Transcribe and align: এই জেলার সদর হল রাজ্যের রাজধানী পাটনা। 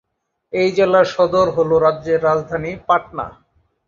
এই 0.53 0.69
জেলার 0.77 1.07
সদর 1.15 1.47
হল 1.55 1.71
রাজ্যের 1.85 2.19
রাজধানী 2.23 2.71
পাটনা। 2.87 3.25